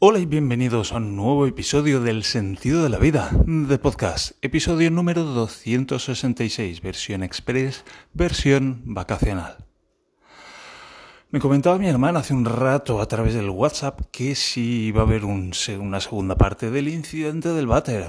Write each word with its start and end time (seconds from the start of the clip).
Hola 0.00 0.20
y 0.20 0.26
bienvenidos 0.26 0.92
a 0.92 0.98
un 0.98 1.16
nuevo 1.16 1.44
episodio 1.44 2.00
del 2.00 2.22
Sentido 2.22 2.84
de 2.84 2.88
la 2.88 2.98
Vida 2.98 3.32
de 3.44 3.78
podcast, 3.78 4.30
episodio 4.42 4.92
número 4.92 5.24
266, 5.24 6.80
versión 6.82 7.24
express, 7.24 7.84
versión 8.12 8.82
vacacional. 8.84 9.56
Me 11.32 11.40
comentaba 11.40 11.78
mi 11.78 11.88
hermana 11.88 12.20
hace 12.20 12.32
un 12.32 12.44
rato 12.44 13.00
a 13.00 13.08
través 13.08 13.34
del 13.34 13.50
WhatsApp 13.50 14.02
que 14.12 14.36
si 14.36 14.86
iba 14.86 15.00
a 15.00 15.04
haber 15.04 15.24
una 15.24 15.52
segunda 16.00 16.36
parte 16.36 16.70
del 16.70 16.86
incidente 16.86 17.48
del 17.48 17.66
váter. 17.66 18.06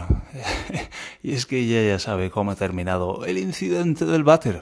y 1.23 1.33
es 1.33 1.47
que 1.47 1.57
ella 1.57 1.81
ya 1.81 1.97
sabe 1.97 2.29
cómo 2.29 2.51
ha 2.51 2.55
terminado 2.55 3.25
el 3.25 3.39
incidente 3.39 4.05
del 4.05 4.23
váter. 4.23 4.61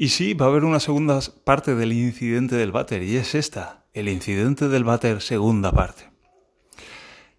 Y 0.00 0.10
sí, 0.10 0.32
va 0.32 0.46
a 0.46 0.48
haber 0.50 0.62
una 0.62 0.78
segunda 0.78 1.18
parte 1.42 1.74
del 1.74 1.92
incidente 1.92 2.54
del 2.54 2.70
váter 2.70 3.02
y 3.02 3.16
es 3.16 3.34
esta, 3.34 3.84
el 3.92 4.08
incidente 4.08 4.68
del 4.68 4.84
váter 4.84 5.20
segunda 5.20 5.72
parte. 5.72 6.08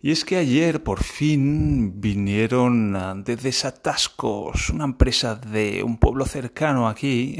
Y 0.01 0.11
es 0.11 0.25
que 0.25 0.35
ayer 0.35 0.83
por 0.83 1.01
fin 1.01 2.01
vinieron 2.01 2.97
ah, 2.97 3.15
de 3.15 3.37
Desatascos, 3.37 4.71
una 4.71 4.83
empresa 4.83 5.35
de 5.35 5.83
un 5.83 5.97
pueblo 5.99 6.25
cercano 6.25 6.89
aquí, 6.89 7.37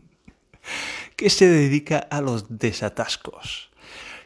que 1.16 1.30
se 1.30 1.48
dedica 1.48 1.96
a 1.98 2.20
los 2.20 2.58
desatascos. 2.58 3.70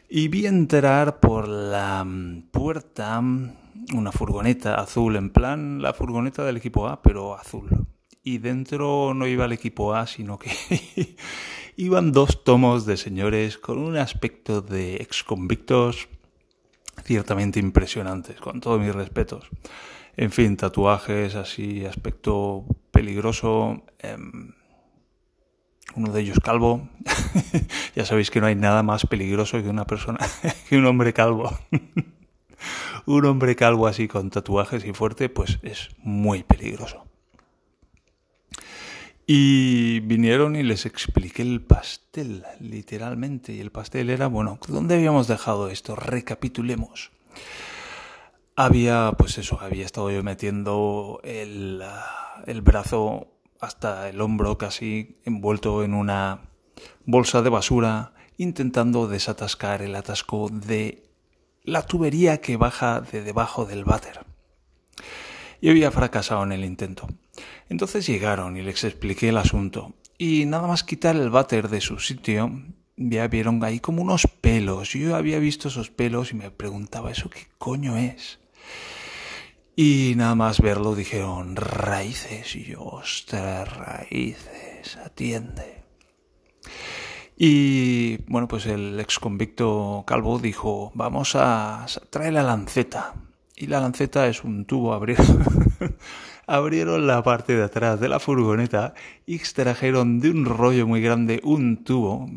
Y 0.08 0.26
vi 0.26 0.46
entrar 0.46 1.20
por 1.20 1.46
la 1.46 2.02
mm, 2.02 2.48
puerta 2.50 3.20
una 3.20 4.10
furgoneta 4.10 4.74
azul, 4.74 5.14
en 5.14 5.30
plan 5.30 5.80
la 5.80 5.94
furgoneta 5.94 6.42
del 6.42 6.56
equipo 6.56 6.88
A, 6.88 7.02
pero 7.02 7.36
azul. 7.36 7.86
Y 8.26 8.38
dentro 8.38 9.14
no 9.14 9.28
iba 9.28 9.44
el 9.44 9.52
equipo 9.52 9.94
A, 9.94 10.08
sino 10.08 10.36
que 10.36 10.50
iban 11.76 12.10
dos 12.10 12.42
tomos 12.42 12.84
de 12.84 12.96
señores 12.96 13.56
con 13.56 13.78
un 13.78 13.96
aspecto 13.96 14.62
de 14.62 14.96
exconvictos 14.96 16.08
ciertamente 17.04 17.60
impresionantes, 17.60 18.40
con 18.40 18.60
todos 18.60 18.80
mis 18.80 18.92
respetos. 18.92 19.48
En 20.16 20.32
fin, 20.32 20.56
tatuajes 20.56 21.36
así, 21.36 21.84
aspecto 21.84 22.64
peligroso. 22.90 23.84
Em, 24.00 24.54
uno 25.94 26.12
de 26.12 26.20
ellos 26.20 26.40
calvo. 26.40 26.88
ya 27.94 28.04
sabéis 28.04 28.32
que 28.32 28.40
no 28.40 28.48
hay 28.48 28.56
nada 28.56 28.82
más 28.82 29.06
peligroso 29.06 29.62
que 29.62 29.68
una 29.68 29.86
persona, 29.86 30.18
que 30.68 30.76
un 30.76 30.86
hombre 30.86 31.12
calvo. 31.12 31.56
un 33.06 33.24
hombre 33.24 33.54
calvo 33.54 33.86
así 33.86 34.08
con 34.08 34.30
tatuajes 34.30 34.84
y 34.84 34.92
fuerte, 34.92 35.28
pues 35.28 35.60
es 35.62 35.90
muy 35.98 36.42
peligroso. 36.42 37.05
Y 39.26 40.00
vinieron 40.00 40.54
y 40.54 40.62
les 40.62 40.86
expliqué 40.86 41.42
el 41.42 41.60
pastel, 41.60 42.44
literalmente. 42.60 43.52
Y 43.52 43.60
el 43.60 43.72
pastel 43.72 44.10
era, 44.10 44.28
bueno, 44.28 44.60
¿dónde 44.68 44.94
habíamos 44.94 45.26
dejado 45.26 45.68
esto? 45.68 45.96
Recapitulemos. 45.96 47.10
Había, 48.54 49.12
pues 49.18 49.36
eso, 49.38 49.58
había 49.60 49.84
estado 49.84 50.10
yo 50.12 50.22
metiendo 50.22 51.20
el, 51.24 51.82
el 52.46 52.62
brazo 52.62 53.26
hasta 53.60 54.08
el 54.08 54.20
hombro 54.20 54.58
casi 54.58 55.18
envuelto 55.24 55.82
en 55.82 55.94
una 55.94 56.42
bolsa 57.04 57.42
de 57.42 57.50
basura, 57.50 58.12
intentando 58.38 59.08
desatascar 59.08 59.82
el 59.82 59.96
atasco 59.96 60.48
de 60.50 61.02
la 61.64 61.82
tubería 61.82 62.40
que 62.40 62.56
baja 62.56 63.00
de 63.00 63.22
debajo 63.22 63.64
del 63.64 63.84
váter. 63.84 64.20
Y 65.60 65.70
había 65.70 65.90
fracasado 65.90 66.42
en 66.44 66.52
el 66.52 66.64
intento. 66.64 67.06
Entonces 67.68 68.06
llegaron 68.06 68.56
y 68.56 68.62
les 68.62 68.84
expliqué 68.84 69.30
el 69.30 69.38
asunto. 69.38 69.94
Y 70.18 70.46
nada 70.46 70.66
más 70.66 70.84
quitar 70.84 71.16
el 71.16 71.30
váter 71.30 71.68
de 71.68 71.80
su 71.80 71.98
sitio, 71.98 72.50
ya 72.96 73.28
vieron 73.28 73.62
ahí 73.64 73.80
como 73.80 74.02
unos 74.02 74.26
pelos. 74.40 74.92
Yo 74.92 75.16
había 75.16 75.38
visto 75.38 75.68
esos 75.68 75.90
pelos 75.90 76.32
y 76.32 76.36
me 76.36 76.50
preguntaba, 76.50 77.10
¿eso 77.10 77.28
qué 77.28 77.46
coño 77.58 77.96
es? 77.96 78.38
Y 79.74 80.14
nada 80.16 80.34
más 80.34 80.60
verlo 80.60 80.94
dijeron, 80.94 81.56
raíces. 81.56 82.56
Y 82.56 82.64
yo, 82.64 82.82
ostras, 82.82 83.76
raíces, 83.76 84.96
atiende. 84.96 85.82
Y 87.36 88.16
bueno, 88.28 88.48
pues 88.48 88.64
el 88.64 88.98
ex 88.98 89.18
convicto 89.18 90.04
calvo 90.06 90.38
dijo, 90.38 90.92
vamos 90.94 91.36
a 91.36 91.84
traer 92.08 92.32
la 92.32 92.42
lanceta. 92.42 93.14
Y 93.56 93.68
la 93.68 93.80
lanceta 93.80 94.28
es 94.28 94.44
un 94.44 94.66
tubo 94.66 94.92
abierto 94.92 95.24
abrieron 96.46 97.06
la 97.06 97.22
parte 97.22 97.56
de 97.56 97.64
atrás 97.64 97.98
de 98.00 98.08
la 98.08 98.20
furgoneta 98.20 98.94
y 99.26 99.34
extrajeron 99.34 100.20
de 100.20 100.30
un 100.30 100.44
rollo 100.44 100.86
muy 100.86 101.00
grande 101.00 101.40
un 101.42 101.82
tubo, 101.82 102.28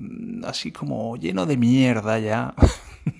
así 0.44 0.72
como 0.72 1.16
lleno 1.18 1.46
de 1.46 1.57
mierda 1.57 2.19
ya. 2.19 2.56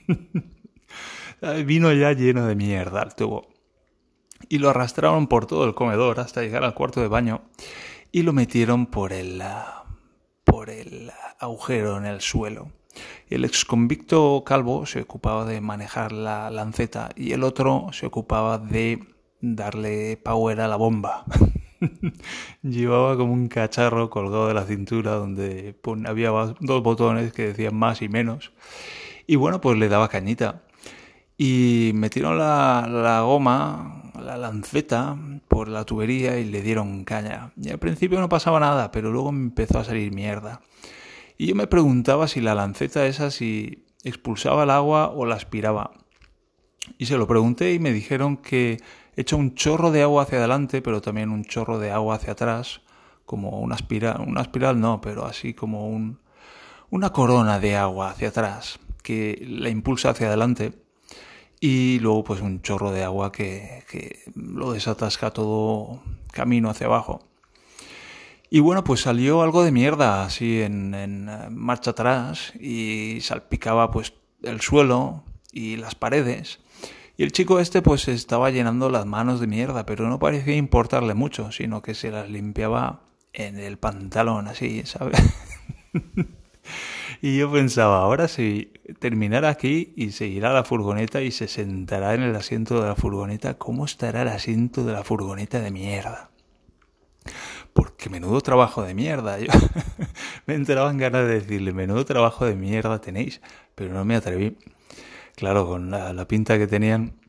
Vino 1.66 1.94
ya 1.94 2.12
lleno 2.14 2.46
de 2.46 2.56
mierda 2.56 3.04
el 3.04 3.16
tubo. 3.16 3.48
Y 4.50 4.58
lo 4.58 4.70
arrastraron 4.70 5.28
por 5.28 5.46
todo 5.46 5.66
el 5.66 5.76
comedor 5.76 6.20
hasta 6.20 6.42
llegar 6.42 6.64
al 6.64 6.74
cuarto 6.74 7.02
de 7.02 7.08
baño 7.08 7.42
y 8.12 8.24
lo 8.24 8.34
metieron 8.34 8.88
por 8.88 9.14
el, 9.14 9.44
por 10.44 10.70
el 10.70 11.12
agujero 11.40 11.98
en 11.98 12.06
el 12.06 12.22
suelo. 12.22 12.72
El 13.30 13.46
ex 13.46 13.66
convicto 13.66 14.44
calvo 14.46 14.86
se 14.86 15.02
ocupaba 15.02 15.46
de 15.46 15.62
manejar 15.62 16.12
la 16.12 16.50
lanceta 16.50 17.10
y 17.16 17.34
el 17.34 17.44
otro 17.44 17.88
se 17.92 18.06
ocupaba 18.06 18.58
de 18.58 19.00
darle 19.42 20.18
power 20.18 20.62
a 20.62 20.68
la 20.68 20.76
bomba. 20.76 21.26
Llevaba 22.64 23.18
como 23.18 23.34
un 23.34 23.48
cacharro 23.48 24.10
colgado 24.10 24.48
de 24.48 24.54
la 24.54 24.66
cintura 24.66 25.14
donde 25.14 25.76
había 26.06 26.30
dos 26.30 26.84
botones 26.84 27.32
que 27.34 27.48
decían 27.48 27.76
más 27.76 28.02
y 28.02 28.10
menos. 28.10 28.52
Y 29.28 29.36
bueno, 29.36 29.62
pues 29.62 29.78
le 29.78 29.90
daba 29.90 30.10
cañita. 30.10 30.64
Y 31.38 31.92
metieron 31.94 32.38
la, 32.38 32.88
la 32.90 33.22
goma, 33.22 34.12
la 34.22 34.38
lanceta, 34.38 35.18
por 35.48 35.68
la 35.70 35.86
tubería 35.86 36.38
y 36.38 36.46
le 36.46 36.62
dieron 36.62 37.06
caña. 37.06 37.52
Y 37.56 37.70
al 37.70 37.80
principio 37.80 38.20
no 38.20 38.28
pasaba 38.28 38.60
nada, 38.60 38.92
pero 38.92 39.12
luego 39.12 39.30
empezó 39.30 39.80
a 39.80 39.84
salir 39.84 40.12
mierda. 40.12 40.62
Y 41.40 41.48
yo 41.48 41.56
me 41.56 41.68
preguntaba 41.68 42.28
si 42.28 42.42
la 42.42 42.54
lanceta 42.54 43.06
esa 43.06 43.32
si 43.32 43.86
expulsaba 44.04 44.64
el 44.64 44.70
agua 44.70 45.08
o 45.08 45.26
la 45.26 45.36
aspiraba. 45.36 45.92
Y 46.98 47.06
se 47.06 47.18
lo 47.18 47.28
pregunté 47.28 47.74
y 47.74 47.80
me 47.80 47.94
dijeron 47.94 48.36
que 48.36 48.82
echa 49.16 49.38
un 49.38 49.56
chorro 49.56 49.90
de 49.92 50.02
agua 50.02 50.24
hacia 50.24 50.40
adelante, 50.40 50.82
pero 50.82 51.02
también 51.02 51.30
un 51.30 51.46
chorro 51.46 51.80
de 51.80 51.92
agua 51.92 52.16
hacia 52.16 52.34
atrás, 52.34 52.82
como 53.26 53.62
una 53.62 53.76
espiral, 53.76 54.20
una 54.20 54.74
no, 54.74 55.00
pero 55.00 55.26
así 55.26 55.54
como 55.54 55.88
un, 55.88 56.20
una 56.90 57.14
corona 57.14 57.58
de 57.58 57.78
agua 57.78 58.10
hacia 58.10 58.28
atrás 58.28 58.78
que 59.02 59.42
la 59.48 59.70
impulsa 59.70 60.10
hacia 60.10 60.28
adelante 60.28 60.74
y 61.62 62.00
luego 62.00 62.26
pues 62.26 62.42
un 62.42 62.62
chorro 62.62 62.92
de 62.92 63.06
agua 63.06 63.32
que 63.32 63.86
lo 64.36 64.74
desatasca 64.74 65.32
todo 65.32 66.02
camino 66.34 66.70
hacia 66.70 66.88
abajo. 66.88 67.29
Y 68.50 68.62
bueno, 68.62 68.84
pues 68.84 69.02
salió 69.02 69.44
algo 69.44 69.64
de 69.64 69.72
mierda 69.72 70.24
así 70.24 70.62
en, 70.62 70.94
en 70.96 71.30
marcha 71.52 71.92
atrás 71.92 72.54
y 72.60 73.20
salpicaba 73.22 73.92
pues 73.92 74.14
el 74.42 74.62
suelo 74.62 75.24
y 75.52 75.78
las 75.78 75.96
paredes. 75.96 76.60
Y 77.16 77.24
el 77.24 77.32
chico 77.32 77.60
este 77.60 77.82
pues 77.82 78.08
estaba 78.08 78.50
llenando 78.50 78.90
las 78.90 79.06
manos 79.06 79.40
de 79.40 79.48
mierda, 79.48 79.86
pero 79.86 80.08
no 80.10 80.20
parecía 80.20 80.56
importarle 80.56 81.14
mucho, 81.14 81.52
sino 81.52 81.82
que 81.82 81.94
se 81.94 82.12
las 82.12 82.30
limpiaba 82.30 83.02
en 83.34 83.60
el 83.60 83.78
pantalón, 83.78 84.48
así, 84.48 84.84
¿sabes? 84.86 85.22
y 87.22 87.38
yo 87.38 87.52
pensaba, 87.52 88.00
ahora 88.00 88.28
si 88.28 88.72
terminara 89.00 89.50
aquí 89.50 89.94
y 89.96 90.12
se 90.12 90.28
irá 90.28 90.52
a 90.52 90.54
la 90.54 90.64
furgoneta 90.64 91.22
y 91.22 91.31
se 91.31 91.48
sentará 91.48 92.14
en 92.14 92.24
el 92.24 92.36
asiento 92.36 92.81
de 92.81 92.88
la 92.88 92.96
furgoneta, 92.96 93.58
¿cómo 93.58 93.86
estará 93.86 94.22
el 94.24 94.30
asiento 94.30 94.84
de 94.86 94.94
la 94.94 95.04
furgoneta 95.04 95.60
de 95.60 95.72
mierda? 95.72 96.31
Porque 97.80 98.10
menudo 98.10 98.42
trabajo 98.42 98.84
de 98.84 98.94
mierda. 98.94 99.40
Yo 99.40 99.48
me 100.46 100.56
entraban 100.56 100.98
ganas 100.98 101.26
de 101.26 101.40
decirle, 101.40 101.72
menudo 101.72 102.04
trabajo 102.04 102.46
de 102.46 102.56
mierda 102.56 103.00
tenéis, 103.00 103.40
pero 103.74 103.94
no 103.94 104.04
me 104.04 104.18
atreví 104.18 104.58
claro, 105.40 105.66
con 105.66 105.90
la, 105.90 106.28
pinta 106.28 106.58
que 106.58 106.68
tenían. 106.68 107.22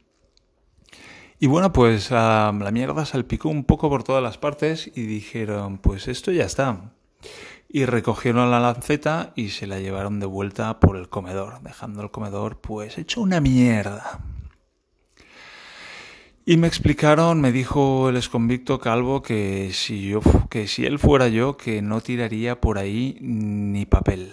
Y 1.39 1.47
bueno, 1.47 1.73
pues 1.73 2.11
la 2.11 2.69
mierda 2.73 3.07
salpicó 3.07 3.49
un 3.49 3.63
poco 3.63 3.89
por 3.89 4.03
todas 4.03 4.25
las 4.25 4.39
partes 4.39 4.91
y 4.93 5.03
dijeron, 5.03 5.79
pues 5.79 6.09
esto 6.09 6.33
ya 6.33 6.47
está. 6.47 6.93
Y 7.69 7.85
recogieron 7.85 8.51
la 8.51 8.59
lanceta 8.59 9.33
y 9.37 9.51
se 9.51 9.69
la 9.69 9.79
llevaron 9.79 10.19
de 10.19 10.27
vuelta 10.27 10.81
por 10.81 10.97
el 10.97 11.09
comedor, 11.09 11.63
dejando 11.63 12.03
el 12.03 12.11
comedor 12.11 12.61
pues 12.61 12.99
hecho 12.99 13.21
una 13.21 13.41
mierda. 13.41 14.19
Y 16.47 16.57
me 16.57 16.67
explicaron, 16.67 17.41
me 17.41 17.53
dijo 17.53 18.09
el 18.09 18.17
exconvicto 18.17 18.81
Calvo 18.81 19.23
que 19.23 19.71
si 19.73 20.09
yo 20.09 20.21
que 20.49 20.67
si 20.67 20.87
él 20.87 20.99
fuera 20.99 21.29
yo 21.29 21.57
que 21.57 21.83
no 21.83 22.01
tiraría 22.01 22.61
por 22.61 22.79
ahí 22.79 23.19
ni 23.21 23.85
papel. 23.87 24.33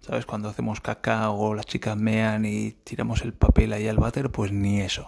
¿Sabes? 0.00 0.26
Cuando 0.26 0.48
hacemos 0.48 0.80
caca 0.80 1.30
o 1.30 1.54
las 1.54 1.66
chicas 1.66 1.96
mean 1.96 2.44
y 2.44 2.72
tiramos 2.72 3.22
el 3.22 3.32
papel 3.32 3.72
ahí 3.72 3.86
al 3.86 3.98
váter, 3.98 4.30
pues 4.30 4.50
ni 4.50 4.80
eso. 4.80 5.04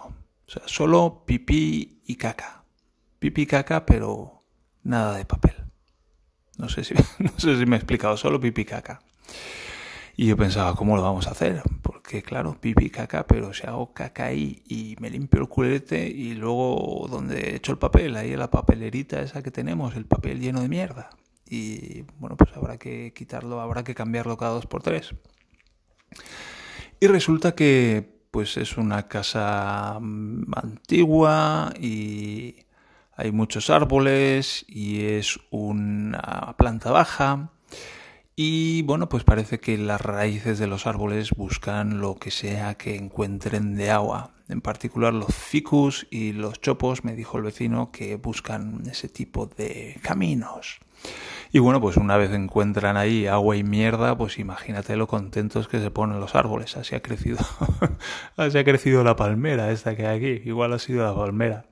O 0.47 0.51
sea, 0.51 0.63
solo 0.65 1.23
pipí 1.25 2.01
y 2.05 2.15
caca. 2.15 2.63
Pipí 3.19 3.41
y 3.41 3.45
caca, 3.45 3.85
pero 3.85 4.43
nada 4.83 5.17
de 5.17 5.25
papel. 5.25 5.55
No 6.57 6.69
sé 6.69 6.85
si, 6.85 6.93
no 7.19 7.31
sé 7.37 7.57
si 7.57 7.65
me 7.65 7.75
he 7.75 7.79
explicado, 7.79 8.15
solo 8.15 8.39
pipí 8.39 8.61
y 8.61 8.65
caca. 8.65 9.01
Y 10.15 10.27
yo 10.27 10.37
pensaba, 10.37 10.75
¿cómo 10.75 10.95
lo 10.95 11.01
vamos 11.01 11.27
a 11.27 11.31
hacer? 11.31 11.63
Porque 11.81 12.21
claro, 12.21 12.55
pipi 12.59 12.91
caca, 12.91 13.25
pero 13.25 13.51
si 13.53 13.65
hago 13.65 13.93
caca 13.93 14.25
ahí 14.25 14.61
y 14.67 14.95
me 14.99 15.09
limpio 15.09 15.41
el 15.41 15.47
culete 15.47 16.07
y 16.07 16.35
luego 16.35 17.07
donde 17.09 17.39
he 17.39 17.55
hecho 17.55 17.71
el 17.71 17.79
papel, 17.79 18.15
ahí 18.15 18.33
en 18.33 18.39
la 18.39 18.51
papelerita 18.51 19.21
esa 19.21 19.41
que 19.41 19.49
tenemos, 19.49 19.95
el 19.95 20.05
papel 20.05 20.39
lleno 20.39 20.61
de 20.61 20.69
mierda. 20.69 21.09
Y 21.49 22.03
bueno, 22.19 22.37
pues 22.37 22.55
habrá 22.55 22.77
que 22.77 23.11
quitarlo, 23.15 23.59
habrá 23.59 23.83
que 23.83 23.95
cambiarlo 23.95 24.37
cada 24.37 24.53
dos 24.53 24.67
por 24.67 24.83
tres. 24.83 25.15
Y 26.99 27.07
resulta 27.07 27.55
que 27.55 28.13
pues 28.29 28.57
es 28.57 28.77
una 28.77 29.07
casa 29.07 29.97
mm, 29.99 30.53
antigua 30.55 31.73
y 31.79 32.55
hay 33.15 33.31
muchos 33.31 33.71
árboles 33.71 34.63
y 34.67 35.05
es 35.05 35.39
una 35.49 36.55
planta 36.57 36.91
baja 36.91 37.51
y 38.35 38.81
bueno, 38.83 39.09
pues 39.09 39.23
parece 39.23 39.59
que 39.59 39.77
las 39.77 40.01
raíces 40.01 40.57
de 40.57 40.67
los 40.67 40.87
árboles 40.87 41.31
buscan 41.31 42.01
lo 42.01 42.15
que 42.15 42.31
sea 42.31 42.75
que 42.75 42.95
encuentren 42.95 43.75
de 43.75 43.91
agua. 43.91 44.31
En 44.49 44.61
particular 44.61 45.13
los 45.13 45.33
ficus 45.33 46.07
y 46.09 46.33
los 46.33 46.59
chopos, 46.59 47.03
me 47.03 47.15
dijo 47.15 47.37
el 47.37 47.43
vecino, 47.43 47.91
que 47.91 48.15
buscan 48.15 48.83
ese 48.89 49.07
tipo 49.07 49.45
de 49.45 49.99
caminos. 50.01 50.79
Y 51.51 51.59
bueno, 51.59 51.79
pues 51.79 51.97
una 51.97 52.17
vez 52.17 52.31
encuentran 52.31 52.97
ahí 52.97 53.27
agua 53.27 53.55
y 53.55 53.63
mierda, 53.63 54.17
pues 54.17 54.39
imagínate 54.39 54.95
lo 54.95 55.07
contentos 55.07 55.67
que 55.67 55.79
se 55.79 55.91
ponen 55.91 56.19
los 56.19 56.33
árboles. 56.33 56.75
Así 56.75 56.95
ha 56.95 57.01
crecido, 57.03 57.37
así 58.37 58.57
ha 58.57 58.63
crecido 58.63 59.03
la 59.03 59.15
palmera 59.15 59.71
esta 59.71 59.95
que 59.95 60.07
hay 60.07 60.17
aquí. 60.17 60.49
Igual 60.49 60.73
ha 60.73 60.79
sido 60.79 61.05
la 61.05 61.15
palmera. 61.15 61.65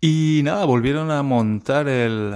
Y 0.00 0.42
nada, 0.44 0.64
volvieron 0.64 1.10
a 1.10 1.22
montar 1.24 1.88
el, 1.88 2.32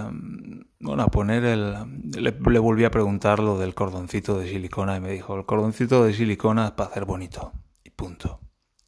bueno, 0.82 1.04
a 1.04 1.08
poner 1.08 1.44
el... 1.44 1.74
Le, 2.16 2.30
volví 2.32 2.84
a 2.84 2.90
preguntar 2.90 3.38
lo 3.38 3.58
del 3.58 3.74
cordoncito 3.74 4.38
de 4.38 4.48
silicona 4.48 4.96
y 4.96 5.00
me 5.00 5.10
dijo, 5.10 5.36
el 5.36 5.46
cordoncito 5.46 6.04
de 6.04 6.12
silicona 6.12 6.66
es 6.66 6.70
para 6.72 6.90
hacer 6.90 7.04
bonito. 7.04 7.52
Y 7.84 7.90
punto. 7.90 8.40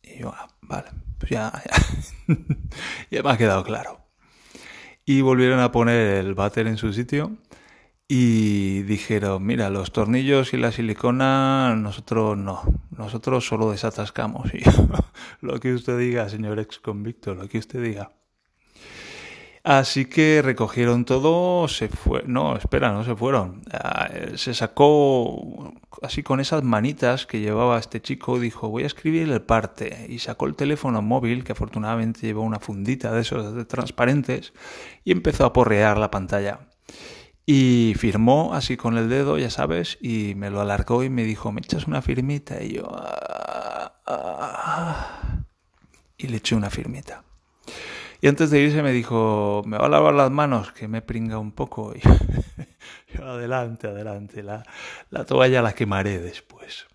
Y 0.03 0.19
yo, 0.19 0.35
ah, 0.37 0.49
vale, 0.61 0.91
pues 1.19 1.31
ya, 1.31 1.53
ya, 2.29 2.35
ya 3.11 3.23
me 3.23 3.31
ha 3.31 3.39
quedado 3.39 3.65
claro. 3.65 4.01
Y 5.07 5.21
volvieron 5.21 5.61
a 5.61 5.71
poner 5.71 6.25
el 6.25 6.35
váter 6.35 6.67
en 6.67 6.77
su 6.77 6.93
sitio 6.93 7.39
y 8.09 8.83
dijeron, 8.83 9.45
mira, 9.45 9.71
los 9.71 9.93
tornillos 9.93 10.53
y 10.53 10.57
la 10.57 10.73
silicona 10.73 11.75
nosotros 11.77 12.37
no, 12.37 12.63
nosotros 12.91 13.47
solo 13.47 13.71
desatascamos. 13.71 14.51
Y 15.41 15.47
lo 15.47 15.61
que 15.61 15.75
usted 15.75 15.99
diga, 15.99 16.29
señor 16.29 16.59
ex 16.59 16.81
convicto, 16.81 17.35
lo 17.35 17.49
que 17.49 17.59
usted 17.59 17.83
diga. 17.83 18.13
Así 19.65 20.05
que 20.05 20.43
recogieron 20.43 21.07
todo, 21.07 21.69
se 21.69 21.89
fue, 21.89 22.23
no, 22.27 22.55
espera, 22.55 22.93
no 22.93 23.03
se 23.03 23.17
fueron. 23.17 23.63
Ah, 23.73 24.11
se 24.37 24.53
sacó 24.53 25.73
así 26.03 26.23
con 26.23 26.39
esas 26.39 26.63
manitas 26.63 27.25
que 27.25 27.41
llevaba 27.41 27.79
este 27.79 28.03
chico, 28.03 28.39
dijo, 28.39 28.69
voy 28.69 28.83
a 28.83 28.87
escribir 28.87 29.23
el 29.31 29.41
parte. 29.41 30.07
Y 30.11 30.19
sacó 30.19 30.47
el 30.47 30.55
teléfono 30.55 31.01
móvil, 31.01 31.45
que 31.45 31.53
afortunadamente 31.53 32.27
llevó 32.27 32.43
una 32.43 32.61
fundita 32.61 33.11
de 33.13 33.23
esos 33.23 33.67
transparentes, 33.67 34.53
y 35.03 35.13
empezó 35.13 35.47
a 35.47 35.55
porrear 35.55 35.97
la 35.97 36.11
pantalla. 36.11 36.61
Y 37.47 37.95
firmó 37.97 38.53
así 38.55 38.77
con 38.77 38.99
el 38.99 39.09
dedo, 39.09 39.39
ya 39.39 39.49
sabes, 39.51 39.97
y 40.03 40.35
me 40.37 40.51
lo 40.51 40.61
alargó 40.61 41.05
y 41.05 41.11
me 41.11 41.25
dijo, 41.25 41.53
¿me 41.53 41.63
echas 41.63 41.87
una 41.87 42.03
firmita? 42.03 42.63
Y 42.63 42.75
yo... 42.75 42.87
Ah, 42.95 43.95
ah". 44.07 45.45
y 46.19 46.29
le 46.29 46.37
eché 46.37 46.55
una 46.55 46.69
firmita. 46.71 47.25
Y 48.25 48.27
antes 48.27 48.49
de 48.49 48.59
irse 48.59 48.83
me 48.83 48.93
dijo, 48.93 49.63
me 49.67 49.77
va 49.77 49.85
a 49.85 49.89
lavar 49.91 50.15
las 50.15 50.31
manos, 50.31 50.73
que 50.73 50.89
me 50.89 51.03
pringa 51.03 51.37
un 51.37 51.53
poco. 51.53 51.93
Y 53.13 53.19
yo, 53.19 53.27
adelante, 53.27 53.87
adelante, 53.87 54.43
la, 54.43 54.65
la 55.11 55.27
toalla 55.27 55.61
la 55.61 55.75
quemaré 55.75 56.19
después. 56.21 56.87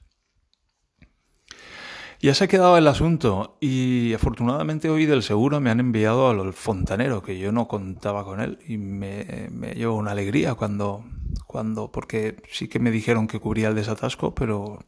Ya 2.20 2.34
se 2.34 2.46
ha 2.46 2.48
quedado 2.48 2.78
el 2.78 2.88
asunto 2.88 3.60
y 3.62 4.12
afortunadamente 4.16 4.90
hoy 4.90 5.06
del 5.06 5.22
seguro 5.22 5.60
me 5.60 5.70
han 5.70 5.80
enviado 5.80 6.32
al 6.32 6.52
fontanero, 6.54 7.22
que 7.22 7.38
yo 7.38 7.52
no 7.52 7.68
contaba 7.68 8.26
con 8.26 8.42
él 8.42 8.58
y 8.68 8.78
me, 8.78 9.50
me 9.52 9.76
llevo 9.76 9.98
una 9.98 10.12
alegría 10.12 10.56
cuando, 10.56 11.06
cuando, 11.46 11.92
porque 11.92 12.42
sí 12.52 12.68
que 12.68 12.80
me 12.80 12.90
dijeron 12.90 13.28
que 13.28 13.40
cubría 13.40 13.68
el 13.68 13.76
desatasco, 13.76 14.34
pero 14.34 14.80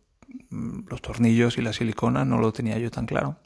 mm, 0.49 0.88
los 0.89 1.03
tornillos 1.03 1.59
y 1.59 1.61
la 1.61 1.71
silicona 1.71 2.25
no 2.25 2.39
lo 2.39 2.51
tenía 2.51 2.79
yo 2.79 2.89
tan 2.89 3.05
claro. 3.05 3.38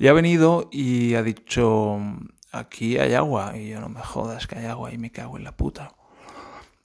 Y 0.00 0.08
ha 0.08 0.14
venido 0.14 0.70
y 0.72 1.12
ha 1.12 1.22
dicho, 1.22 1.98
aquí 2.52 2.96
hay 2.96 3.12
agua. 3.12 3.54
Y 3.58 3.68
yo 3.68 3.82
no 3.82 3.90
me 3.90 4.00
jodas 4.00 4.46
que 4.46 4.58
hay 4.58 4.64
agua 4.64 4.94
y 4.94 4.96
me 4.96 5.12
cago 5.12 5.36
en 5.36 5.44
la 5.44 5.54
puta. 5.54 5.92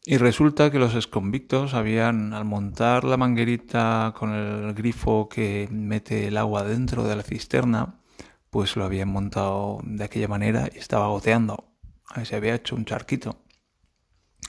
Y 0.06 0.17
resulta 0.17 0.69
que 0.69 0.79
los 0.79 0.95
exconvictos 0.95 1.73
habían, 1.75 2.33
al 2.33 2.44
montar 2.44 3.06
la 3.06 3.15
manguerita 3.15 4.13
con 4.19 4.33
el 4.33 4.73
grifo 4.73 5.29
que 5.29 5.69
mete 5.71 6.27
el 6.27 6.35
agua 6.35 6.65
dentro 6.65 7.06
de 7.06 7.15
la 7.15 7.23
cisterna, 7.23 8.01
pues 8.50 8.75
lo 8.75 8.83
habían 8.83 9.07
montado 9.07 9.79
de 9.85 10.03
aquella 10.03 10.27
manera 10.27 10.69
y 10.75 10.77
estaba 10.77 11.07
goteando. 11.07 11.71
Ahí 12.09 12.25
se 12.25 12.35
había 12.35 12.53
hecho 12.53 12.75
un 12.75 12.83
charquito. 12.83 13.38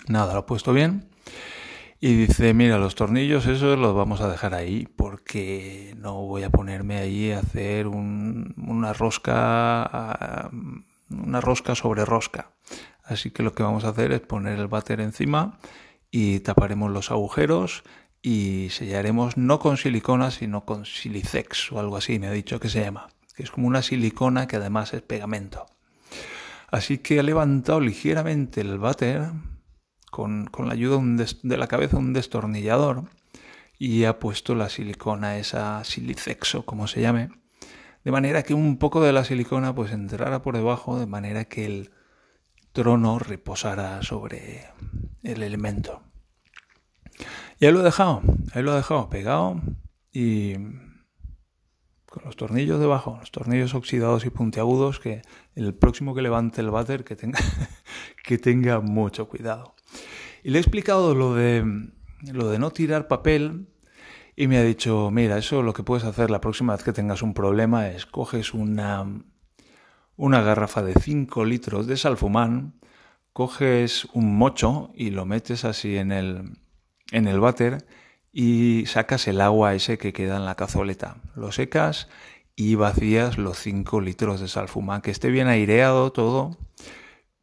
Nada, 0.08 0.34
lo 0.34 0.40
he 0.40 0.42
puesto 0.42 0.72
bien 0.72 1.08
y 2.00 2.14
dice, 2.14 2.52
mira, 2.52 2.78
los 2.78 2.94
tornillos 2.94 3.46
esos 3.46 3.78
los 3.78 3.94
vamos 3.94 4.20
a 4.20 4.28
dejar 4.28 4.54
ahí 4.54 4.86
porque 4.96 5.94
no 5.98 6.22
voy 6.22 6.42
a 6.42 6.50
ponerme 6.50 6.98
ahí 6.98 7.32
a 7.32 7.38
hacer 7.38 7.86
una 7.86 8.92
rosca, 8.92 10.50
una 11.10 11.40
rosca 11.40 11.74
sobre 11.74 12.04
rosca. 12.04 12.50
Así 13.02 13.30
que 13.30 13.42
lo 13.42 13.54
que 13.54 13.62
vamos 13.62 13.84
a 13.84 13.90
hacer 13.90 14.12
es 14.12 14.20
poner 14.20 14.58
el 14.58 14.66
váter 14.66 15.00
encima 15.00 15.58
y 16.10 16.40
taparemos 16.40 16.90
los 16.90 17.10
agujeros 17.10 17.82
y 18.20 18.68
sellaremos 18.70 19.36
no 19.36 19.58
con 19.58 19.76
silicona 19.76 20.30
sino 20.30 20.64
con 20.64 20.84
silicex 20.84 21.72
o 21.72 21.78
algo 21.78 21.96
así, 21.96 22.18
me 22.18 22.26
ha 22.26 22.32
dicho 22.32 22.58
que 22.60 22.68
se 22.68 22.80
llama, 22.80 23.08
que 23.34 23.42
es 23.42 23.50
como 23.50 23.68
una 23.68 23.82
silicona 23.82 24.46
que 24.46 24.56
además 24.56 24.92
es 24.92 25.02
pegamento. 25.02 25.66
Así 26.70 26.98
que 26.98 27.20
he 27.20 27.22
levantado 27.22 27.80
ligeramente 27.80 28.60
el 28.60 28.78
váter 28.78 29.30
con, 30.16 30.48
la 30.64 30.72
ayuda 30.72 30.98
de 31.42 31.56
la 31.58 31.66
cabeza 31.66 31.98
un 31.98 32.14
destornillador 32.14 33.04
y 33.78 34.04
ha 34.04 34.18
puesto 34.18 34.54
la 34.54 34.70
silicona, 34.70 35.36
esa 35.36 35.84
silicexo, 35.84 36.64
como 36.64 36.86
se 36.86 37.02
llame, 37.02 37.28
de 38.02 38.12
manera 38.12 38.42
que 38.42 38.54
un 38.54 38.78
poco 38.78 39.02
de 39.02 39.12
la 39.12 39.24
silicona 39.24 39.74
pues 39.74 39.92
entrara 39.92 40.40
por 40.40 40.56
debajo, 40.56 40.98
de 40.98 41.04
manera 41.04 41.44
que 41.44 41.66
el 41.66 41.90
trono 42.72 43.18
reposara 43.18 44.02
sobre 44.02 44.64
el 45.22 45.42
elemento. 45.42 46.00
Y 47.60 47.66
ahí 47.66 47.72
lo 47.72 47.80
he 47.80 47.84
dejado, 47.84 48.22
ahí 48.54 48.62
lo 48.62 48.72
he 48.72 48.76
dejado 48.76 49.10
pegado 49.10 49.60
y 50.12 50.54
con 52.06 52.24
los 52.24 52.36
tornillos 52.36 52.80
debajo, 52.80 53.18
los 53.20 53.30
tornillos 53.32 53.74
oxidados 53.74 54.24
y 54.24 54.30
puntiagudos, 54.30 54.98
que 54.98 55.20
el 55.54 55.74
próximo 55.74 56.14
que 56.14 56.22
levante 56.22 56.62
el 56.62 56.70
váter 56.70 57.04
que 57.04 57.16
tenga, 57.16 57.38
que 58.24 58.38
tenga 58.38 58.80
mucho 58.80 59.28
cuidado. 59.28 59.75
Y 60.46 60.50
le 60.50 60.58
he 60.58 60.60
explicado 60.60 61.16
lo 61.16 61.34
de, 61.34 61.90
lo 62.32 62.48
de 62.48 62.60
no 62.60 62.70
tirar 62.70 63.08
papel 63.08 63.66
y 64.36 64.46
me 64.46 64.58
ha 64.58 64.62
dicho, 64.62 65.10
mira, 65.10 65.38
eso 65.38 65.60
lo 65.60 65.72
que 65.72 65.82
puedes 65.82 66.04
hacer 66.04 66.30
la 66.30 66.40
próxima 66.40 66.72
vez 66.72 66.84
que 66.84 66.92
tengas 66.92 67.20
un 67.22 67.34
problema 67.34 67.88
es 67.88 68.06
coges 68.06 68.54
una, 68.54 69.24
una 70.14 70.42
garrafa 70.42 70.84
de 70.84 70.94
5 70.94 71.44
litros 71.44 71.88
de 71.88 71.96
salfumán, 71.96 72.74
coges 73.32 74.04
un 74.12 74.38
mocho 74.38 74.92
y 74.94 75.10
lo 75.10 75.26
metes 75.26 75.64
así 75.64 75.96
en 75.96 76.12
el, 76.12 76.60
en 77.10 77.26
el 77.26 77.40
váter 77.40 77.84
y 78.32 78.84
sacas 78.86 79.26
el 79.26 79.40
agua 79.40 79.74
ese 79.74 79.98
que 79.98 80.12
queda 80.12 80.36
en 80.36 80.44
la 80.44 80.54
cazoleta. 80.54 81.16
Lo 81.34 81.50
secas 81.50 82.06
y 82.54 82.76
vacías 82.76 83.36
los 83.36 83.58
5 83.58 84.00
litros 84.00 84.40
de 84.40 84.46
salfumán, 84.46 85.00
que 85.02 85.10
esté 85.10 85.28
bien 85.28 85.48
aireado 85.48 86.12
todo 86.12 86.56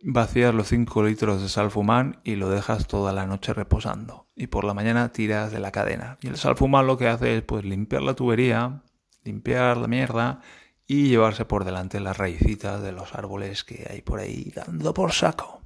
Vacías 0.06 0.54
los 0.54 0.68
5 0.68 1.04
litros 1.04 1.42
de 1.42 1.48
salfumán 1.48 2.20
y 2.26 2.36
lo 2.36 2.50
dejas 2.50 2.88
toda 2.88 3.14
la 3.14 3.26
noche 3.26 3.54
reposando. 3.54 4.28
Y 4.36 4.48
por 4.48 4.66
la 4.66 4.74
mañana 4.74 5.14
tiras 5.14 5.54
de 5.54 5.62
la 5.62 5.72
cadena. 5.72 6.18
Y 6.22 6.28
el 6.28 6.36
salfumán 6.36 6.88
lo 6.88 6.98
que 6.98 7.08
hace 7.08 7.38
es 7.38 7.44
pues 7.44 7.64
limpiar 7.64 8.02
la 8.02 8.14
tubería, 8.14 8.84
limpiar 9.24 9.78
la 9.78 9.88
mierda 9.88 10.42
y 10.86 11.08
llevarse 11.08 11.46
por 11.46 11.64
delante 11.64 12.02
las 12.02 12.18
raicitas 12.18 12.82
de 12.82 12.92
los 12.92 13.16
árboles 13.16 13.64
que 13.64 13.88
hay 13.90 14.02
por 14.02 14.20
ahí 14.20 14.52
dando 14.54 14.94
por 14.94 15.14
saco. 15.14 15.62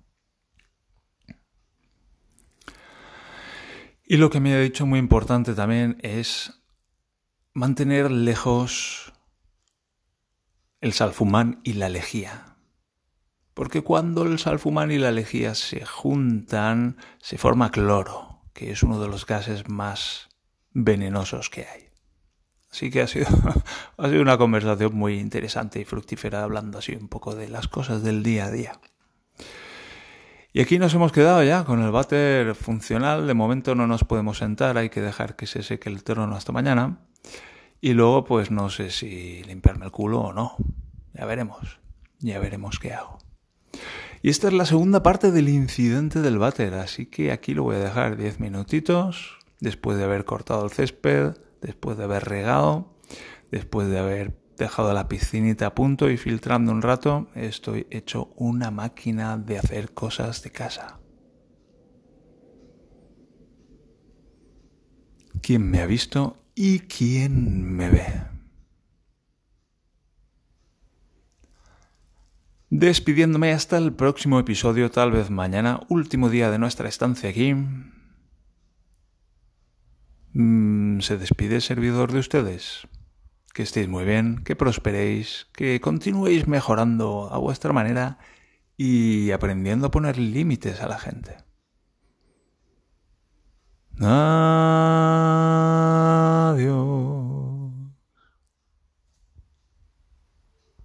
Y 4.05 4.17
lo 4.17 4.29
que 4.29 4.39
me 4.39 4.53
ha 4.53 4.59
dicho 4.59 4.85
muy 4.85 4.99
importante 4.99 5.55
también 5.55 5.97
es 6.01 6.61
mantener 7.53 8.11
lejos 8.11 9.13
el 10.79 10.93
salfumán 10.93 11.59
y 11.63 11.73
la 11.73 11.89
lejía. 11.89 12.56
Porque 13.57 13.81
cuando 13.81 14.21
el 14.21 14.37
salfumán 14.37 14.91
y 14.91 14.99
la 14.99 15.09
lejía 15.09 15.55
se 15.55 15.83
juntan, 15.83 16.97
se 17.17 17.39
forma 17.39 17.71
cloro, 17.71 18.43
que 18.53 18.69
es 18.69 18.83
uno 18.83 19.01
de 19.01 19.07
los 19.07 19.25
gases 19.25 19.67
más 19.67 20.29
venenosos 20.73 21.49
que 21.49 21.61
hay. 21.61 21.89
Así 22.71 22.91
que 22.91 23.01
ha 23.01 23.07
sido, 23.07 23.25
ha 23.97 24.09
sido 24.09 24.21
una 24.21 24.37
conversación 24.37 24.93
muy 24.93 25.17
interesante 25.17 25.81
y 25.81 25.85
fructífera 25.85 26.43
hablando 26.43 26.77
así 26.77 26.93
un 26.93 27.07
poco 27.07 27.33
de 27.33 27.49
las 27.49 27.67
cosas 27.67 28.03
del 28.03 28.21
día 28.21 28.45
a 28.45 28.51
día. 28.51 28.79
Y 30.53 30.61
aquí 30.61 30.77
nos 30.77 30.93
hemos 30.93 31.11
quedado 31.11 31.41
ya 31.41 31.63
con 31.63 31.81
el 31.81 31.89
váter 31.89 32.53
funcional. 32.53 33.25
De 33.25 33.33
momento 33.33 33.73
no 33.73 33.87
nos 33.87 34.03
podemos 34.03 34.37
sentar, 34.37 34.77
hay 34.77 34.91
que 34.91 35.01
dejar 35.01 35.35
que 35.35 35.47
se 35.47 35.63
seque 35.63 35.89
el 35.89 36.03
trono 36.03 36.35
hasta 36.35 36.51
mañana. 36.51 36.99
Y 37.81 37.93
luego 37.93 38.23
pues 38.23 38.51
no 38.51 38.69
sé 38.69 38.91
si 38.91 39.43
limpiarme 39.45 39.85
el 39.85 39.91
culo 39.91 40.19
o 40.19 40.31
no. 40.31 40.57
Ya 41.15 41.25
veremos. 41.25 41.79
Ya 42.19 42.37
veremos 42.37 42.77
qué 42.77 42.93
hago. 42.93 43.17
Y 44.21 44.29
esta 44.29 44.47
es 44.47 44.53
la 44.53 44.65
segunda 44.65 45.03
parte 45.03 45.31
del 45.31 45.49
incidente 45.49 46.21
del 46.21 46.39
váter, 46.39 46.73
así 46.73 47.05
que 47.05 47.31
aquí 47.31 47.53
lo 47.53 47.63
voy 47.63 47.75
a 47.75 47.79
dejar 47.79 48.17
10 48.17 48.39
minutitos, 48.39 49.37
después 49.59 49.97
de 49.97 50.03
haber 50.03 50.25
cortado 50.25 50.65
el 50.65 50.71
césped, 50.71 51.37
después 51.61 51.97
de 51.97 52.03
haber 52.05 52.25
regado, 52.25 52.93
después 53.51 53.87
de 53.89 53.99
haber 53.99 54.37
dejado 54.57 54.93
la 54.93 55.07
piscinita 55.07 55.67
a 55.67 55.75
punto 55.75 56.09
y 56.09 56.17
filtrando 56.17 56.71
un 56.71 56.81
rato, 56.81 57.27
estoy 57.35 57.87
hecho 57.91 58.33
una 58.35 58.71
máquina 58.71 59.37
de 59.37 59.59
hacer 59.59 59.93
cosas 59.93 60.41
de 60.41 60.51
casa. 60.51 60.99
¿Quién 65.41 65.69
me 65.69 65.79
ha 65.79 65.85
visto 65.85 66.37
y 66.55 66.79
quién 66.79 67.63
me 67.63 67.89
ve? 67.89 68.36
Despidiéndome 72.69 73.53
hasta 73.53 73.77
el 73.77 73.93
próximo 73.93 74.39
episodio, 74.39 74.91
tal 74.91 75.11
vez 75.11 75.29
mañana, 75.29 75.79
último 75.87 76.29
día 76.29 76.51
de 76.51 76.59
nuestra 76.59 76.89
estancia 76.89 77.29
aquí. 77.29 77.55
Mm, 80.33 80.99
se 80.99 81.17
despide 81.17 81.61
servidor 81.61 82.11
de 82.11 82.19
ustedes. 82.19 82.85
Que 83.53 83.63
estéis 83.63 83.87
muy 83.87 84.03
bien, 84.03 84.43
que 84.43 84.57
prosperéis, 84.57 85.47
que 85.53 85.79
continuéis 85.79 86.45
mejorando 86.47 87.29
a 87.31 87.37
vuestra 87.37 87.71
manera 87.71 88.17
y 88.75 89.31
aprendiendo 89.31 89.87
a 89.87 89.91
poner 89.91 90.17
límites 90.17 90.81
a 90.81 90.89
la 90.89 90.99
gente. 90.99 91.37
Ah. 94.01 95.07